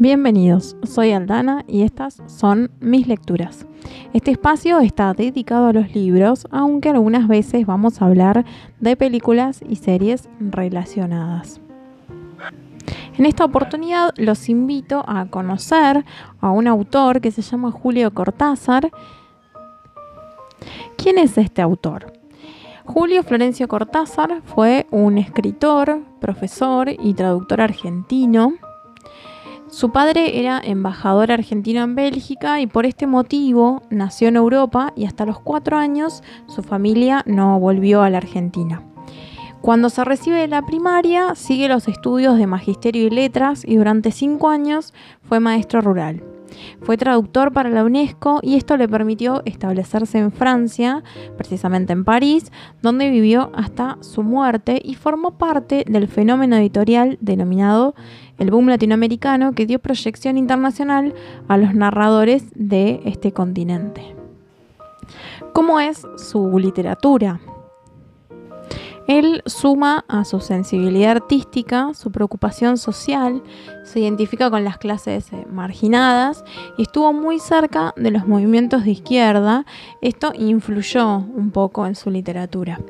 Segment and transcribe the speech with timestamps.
[0.00, 3.64] Bienvenidos, soy Aldana y estas son mis lecturas.
[4.12, 8.44] Este espacio está dedicado a los libros, aunque algunas veces vamos a hablar
[8.80, 11.60] de películas y series relacionadas.
[13.16, 16.04] En esta oportunidad los invito a conocer
[16.40, 18.90] a un autor que se llama Julio Cortázar.
[20.96, 22.12] ¿Quién es este autor?
[22.84, 28.54] Julio Florencio Cortázar fue un escritor, profesor y traductor argentino
[29.68, 35.06] su padre era embajador argentino en Bélgica y por este motivo nació en Europa y
[35.06, 38.82] hasta los cuatro años su familia no volvió a la Argentina.
[39.62, 44.12] Cuando se recibe de la primaria, sigue los estudios de magisterio y letras y durante
[44.12, 46.33] cinco años fue maestro rural.
[46.82, 51.02] Fue traductor para la UNESCO y esto le permitió establecerse en Francia,
[51.36, 52.50] precisamente en París,
[52.82, 57.94] donde vivió hasta su muerte y formó parte del fenómeno editorial denominado
[58.38, 61.14] el boom latinoamericano que dio proyección internacional
[61.48, 64.14] a los narradores de este continente.
[65.52, 67.40] ¿Cómo es su literatura?
[69.06, 73.42] Él suma a su sensibilidad artística, su preocupación social,
[73.84, 76.44] se identifica con las clases eh, marginadas
[76.78, 79.66] y estuvo muy cerca de los movimientos de izquierda.
[80.00, 82.80] Esto influyó un poco en su literatura.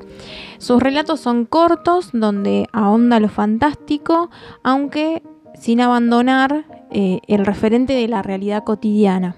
[0.57, 4.29] Sus relatos son cortos, donde ahonda lo fantástico,
[4.63, 5.21] aunque
[5.59, 9.35] sin abandonar eh, el referente de la realidad cotidiana.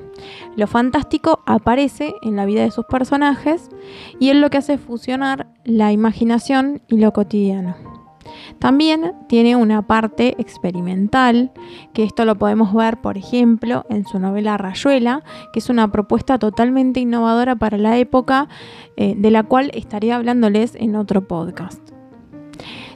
[0.56, 3.70] Lo fantástico aparece en la vida de sus personajes
[4.20, 7.76] y él lo que hace es fusionar la imaginación y lo cotidiano.
[8.60, 11.52] También tiene una parte experimental,
[11.94, 16.40] que esto lo podemos ver, por ejemplo, en su novela Rayuela, que es una propuesta
[16.40, 18.48] totalmente innovadora para la época,
[18.96, 21.97] eh, de la cual estaré hablándoles en otro podcast.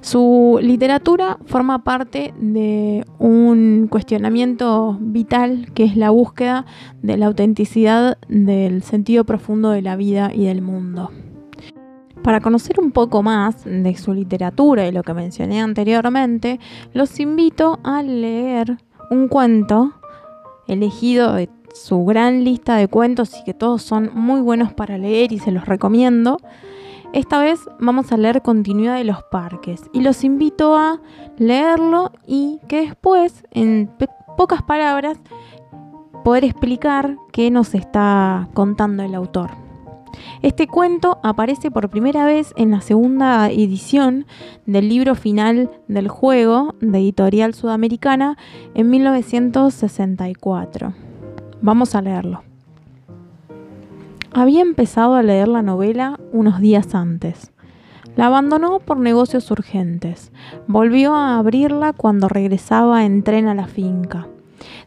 [0.02, 6.66] Su literatura forma parte de un cuestionamiento vital que es la búsqueda
[7.04, 11.12] de la autenticidad del sentido profundo de la vida y del mundo.
[12.24, 16.60] Para conocer un poco más de su literatura y lo que mencioné anteriormente,
[16.94, 18.78] los invito a leer
[19.12, 19.94] un cuento
[20.68, 25.32] elegido de su gran lista de cuentos y que todos son muy buenos para leer
[25.32, 26.38] y se los recomiendo,
[27.14, 31.00] esta vez vamos a leer Continuidad de los Parques y los invito a
[31.38, 33.92] leerlo y que después, en
[34.38, 35.20] pocas palabras,
[36.24, 39.52] poder explicar qué nos está contando el autor.
[40.42, 44.26] Este cuento aparece por primera vez en la segunda edición
[44.66, 48.38] del libro final del juego de Editorial Sudamericana
[48.74, 50.94] en 1964.
[51.62, 52.51] Vamos a leerlo.
[54.34, 57.52] Había empezado a leer la novela unos días antes.
[58.16, 60.32] La abandonó por negocios urgentes.
[60.68, 64.30] Volvió a abrirla cuando regresaba en tren a la finca.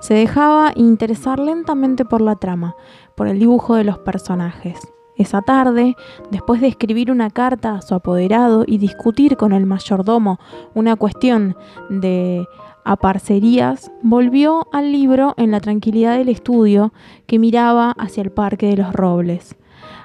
[0.00, 2.74] Se dejaba interesar lentamente por la trama,
[3.16, 4.78] por el dibujo de los personajes.
[5.16, 5.94] Esa tarde,
[6.30, 10.40] después de escribir una carta a su apoderado y discutir con el mayordomo
[10.74, 11.54] una cuestión
[11.90, 12.46] de
[12.84, 16.92] a parcerías, volvió al libro en la tranquilidad del estudio
[17.26, 19.56] que miraba hacia el Parque de los Robles.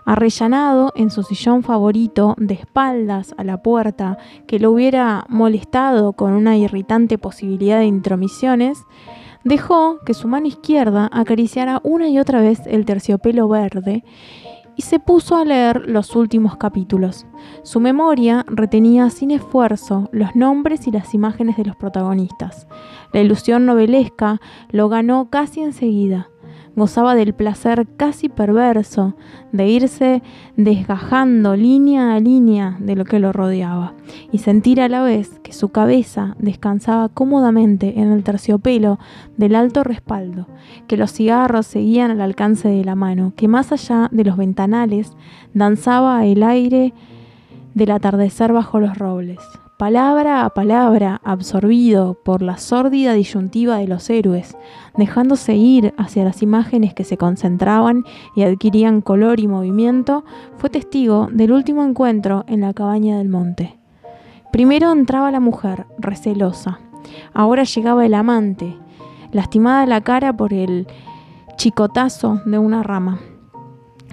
[0.06, 4.18] Arrellanado en su sillón favorito, de espaldas a la puerta
[4.48, 8.84] que lo hubiera molestado con una irritante posibilidad de intromisiones,
[9.44, 14.04] dejó que su mano izquierda acariciara una y otra vez el terciopelo verde
[14.80, 17.26] y se puso a leer los últimos capítulos.
[17.64, 22.66] Su memoria retenía sin esfuerzo los nombres y las imágenes de los protagonistas.
[23.12, 26.30] La ilusión novelesca lo ganó casi enseguida
[26.80, 29.16] gozaba del placer casi perverso
[29.52, 30.24] de irse
[30.58, 33.94] desgajando línea a línea de lo que lo rodeaba
[34.32, 38.98] y sentir a la vez que su cabeza descansaba cómodamente en el terciopelo
[39.38, 40.48] del alto respaldo,
[40.88, 45.16] que los cigarros seguían al alcance de la mano, que más allá de los ventanales
[45.54, 46.94] danzaba el aire
[47.76, 49.38] del atardecer bajo los robles
[49.80, 54.58] palabra a palabra, absorbido por la sórdida disyuntiva de los héroes,
[54.98, 58.04] dejándose ir hacia las imágenes que se concentraban
[58.36, 60.26] y adquirían color y movimiento,
[60.58, 63.80] fue testigo del último encuentro en la cabaña del monte.
[64.52, 66.82] Primero entraba la mujer, recelosa.
[67.34, 68.76] Ahora llegaba el amante,
[69.32, 70.88] lastimada la cara por el
[71.56, 73.20] chicotazo de una rama.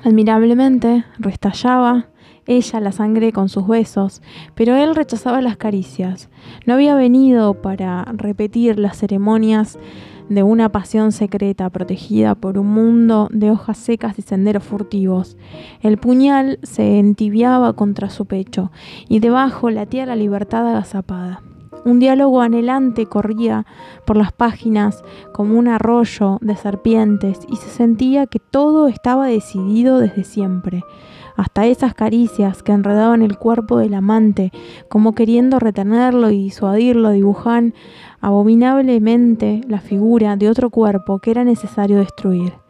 [0.04, 2.06] Admirablemente restallaba
[2.46, 4.22] ella la sangre con sus besos,
[4.54, 6.28] pero él rechazaba las caricias.
[6.64, 9.78] No había venido para repetir las ceremonias
[10.28, 15.36] de una pasión secreta protegida por un mundo de hojas secas y senderos furtivos.
[15.82, 18.72] El puñal se entibiaba contra su pecho
[19.08, 21.42] y debajo latía la libertad agazapada.
[21.86, 23.64] Un diálogo anhelante corría
[24.04, 30.00] por las páginas como un arroyo de serpientes y se sentía que todo estaba decidido
[30.00, 30.82] desde siempre.
[31.36, 34.50] Hasta esas caricias que enredaban el cuerpo del amante,
[34.88, 37.72] como queriendo retenerlo y disuadirlo, dibujaban
[38.20, 42.65] abominablemente la figura de otro cuerpo que era necesario destruir.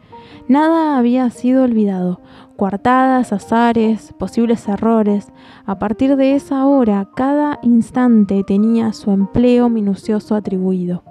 [0.47, 2.21] Nada había sido olvidado,
[2.55, 5.31] coartadas, azares, posibles errores.
[5.65, 11.03] A partir de esa hora, cada instante tenía su empleo minucioso atribuido.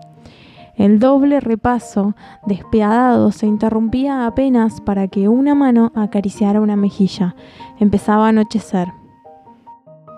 [0.77, 2.15] El doble repaso
[2.47, 7.35] despiadado se interrumpía apenas para que una mano acariciara una mejilla.
[7.79, 8.89] Empezaba a anochecer.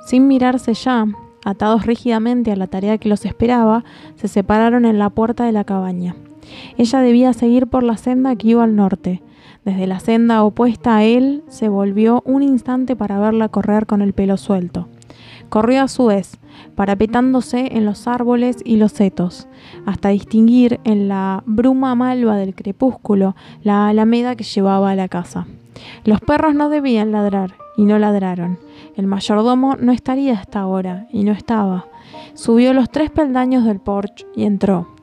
[0.06, 1.06] Sin mirarse ya,
[1.44, 3.84] atados rígidamente a la tarea que los esperaba,
[4.16, 6.16] se separaron en la puerta de la cabaña.
[6.76, 9.22] Ella debía seguir por la senda que iba al norte.
[9.64, 14.12] Desde la senda opuesta a él se volvió un instante para verla correr con el
[14.12, 14.88] pelo suelto.
[15.48, 16.38] Corrió a su vez,
[16.74, 19.48] parapetándose en los árboles y los setos,
[19.86, 25.46] hasta distinguir en la bruma malva del crepúsculo la alameda que llevaba a la casa.
[26.04, 28.58] Los perros no debían ladrar, y no ladraron.
[28.96, 31.86] El mayordomo no estaría hasta ahora, y no estaba.
[32.34, 34.97] Subió los tres peldaños del porche y entró.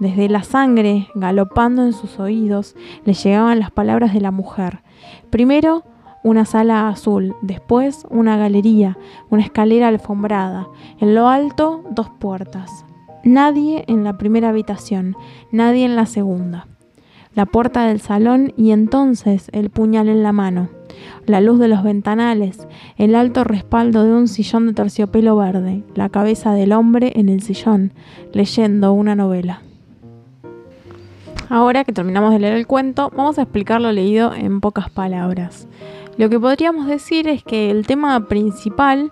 [0.00, 2.74] Desde la sangre, galopando en sus oídos,
[3.04, 4.82] le llegaban las palabras de la mujer.
[5.28, 5.84] Primero,
[6.24, 8.96] una sala azul, después una galería,
[9.28, 10.68] una escalera alfombrada,
[11.00, 12.86] en lo alto dos puertas.
[13.24, 15.16] Nadie en la primera habitación,
[15.52, 16.66] nadie en la segunda.
[17.34, 20.70] La puerta del salón y entonces el puñal en la mano,
[21.26, 22.66] la luz de los ventanales,
[22.96, 27.42] el alto respaldo de un sillón de terciopelo verde, la cabeza del hombre en el
[27.42, 27.92] sillón,
[28.32, 29.60] leyendo una novela.
[31.50, 35.66] Ahora que terminamos de leer el cuento, vamos a explicar lo leído en pocas palabras.
[36.16, 39.10] Lo que podríamos decir es que el tema principal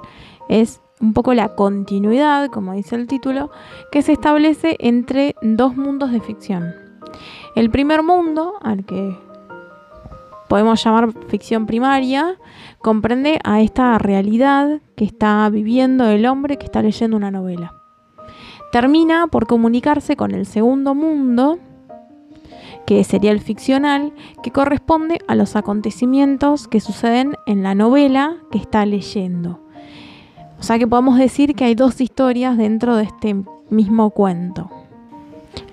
[0.48, 3.50] es un poco la continuidad, como dice el título,
[3.90, 6.74] que se establece entre dos mundos de ficción.
[7.56, 9.18] El primer mundo, al que
[10.48, 12.36] podemos llamar ficción primaria,
[12.78, 17.74] comprende a esta realidad que está viviendo el hombre que está leyendo una novela.
[18.70, 21.58] Termina por comunicarse con el segundo mundo,
[22.86, 24.12] que sería el ficcional,
[24.42, 29.60] que corresponde a los acontecimientos que suceden en la novela que está leyendo.
[30.58, 33.36] O sea que podemos decir que hay dos historias dentro de este
[33.70, 34.70] mismo cuento.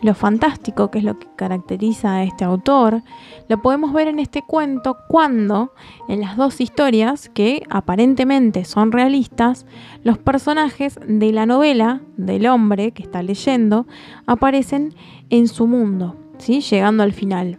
[0.02, 3.02] Lo fantástico, que es lo que caracteriza a este autor,
[3.48, 5.74] lo podemos ver en este cuento cuando
[6.08, 9.66] en las dos historias, que aparentemente son realistas,
[10.04, 13.88] los personajes de la novela del hombre que está leyendo
[14.28, 14.94] aparecen
[15.30, 17.58] en su mundo llegando al final.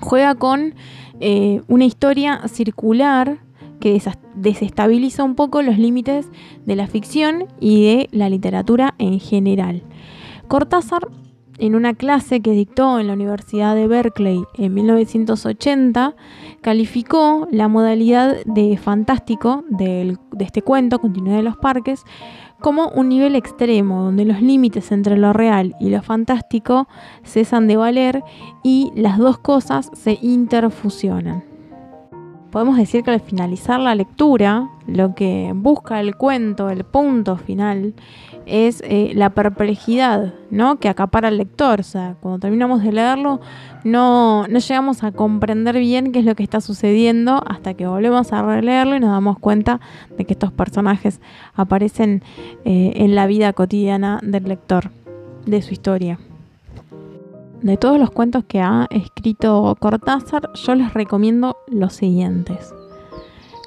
[0.00, 0.74] Juega con
[1.20, 3.38] eh, una historia circular
[3.80, 4.00] que
[4.34, 6.28] desestabiliza un poco los límites
[6.64, 9.82] de la ficción y de la literatura en general.
[10.48, 11.08] Cortázar,
[11.58, 16.16] en una clase que dictó en la Universidad de Berkeley en 1980,
[16.62, 22.04] calificó la modalidad de fantástico de este cuento, Continuidad de los Parques,
[22.60, 26.88] como un nivel extremo donde los límites entre lo real y lo fantástico
[27.24, 28.22] cesan de valer
[28.62, 31.53] y las dos cosas se interfusionan.
[32.54, 37.94] Podemos decir que al finalizar la lectura, lo que busca el cuento, el punto final,
[38.46, 40.76] es eh, la perplejidad ¿no?
[40.76, 41.80] que acapara al lector.
[41.80, 43.40] O sea, cuando terminamos de leerlo,
[43.82, 48.32] no, no llegamos a comprender bien qué es lo que está sucediendo hasta que volvemos
[48.32, 49.80] a releerlo y nos damos cuenta
[50.16, 51.20] de que estos personajes
[51.56, 52.22] aparecen
[52.64, 54.92] eh, en la vida cotidiana del lector,
[55.44, 56.20] de su historia.
[57.62, 62.74] De todos los cuentos que ha escrito Cortázar, yo les recomiendo los siguientes.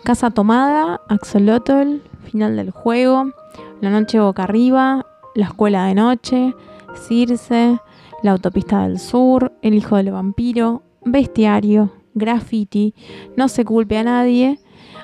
[0.04, 3.32] Casa Tomada, Axolotl, Final del Juego,
[3.82, 6.56] la noche boca arriba, La escuela de noche,
[6.96, 7.80] Circe,
[8.24, 12.94] La autopista del sur, El hijo del vampiro, Bestiario, Graffiti,
[13.36, 14.60] No se culpe a nadie,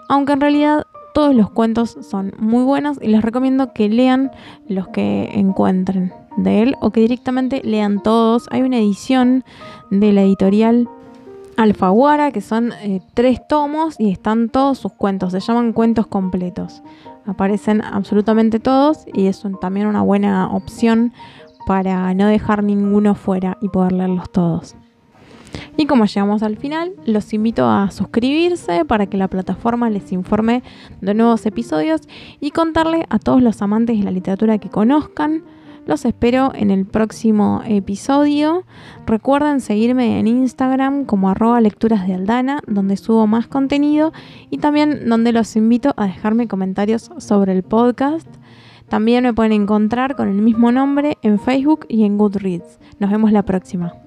[0.07, 4.31] aunque en realidad todos los cuentos son muy buenos y les recomiendo que lean
[4.67, 8.47] los que encuentren de él o que directamente lean todos.
[8.51, 9.43] Hay una edición
[9.91, 10.89] de la editorial
[11.55, 16.81] Alfaguara que son eh, tres tomos y están todos sus cuentos, se llaman cuentos completos
[17.25, 21.13] aparecen absolutamente todos y es también una buena opción
[21.65, 24.75] para no dejar ninguno fuera y poder leerlos todos.
[25.77, 30.63] Y como llegamos al final, los invito a suscribirse para que la plataforma les informe
[31.01, 32.01] de nuevos episodios
[32.39, 35.43] y contarle a todos los amantes de la literatura que conozcan
[35.85, 38.63] los espero en el próximo episodio.
[39.05, 44.13] Recuerden seguirme en Instagram como arroba lecturas de Aldana, donde subo más contenido
[44.49, 48.27] y también donde los invito a dejarme comentarios sobre el podcast.
[48.87, 52.79] También me pueden encontrar con el mismo nombre en Facebook y en Goodreads.
[52.99, 54.02] Nos vemos la próxima.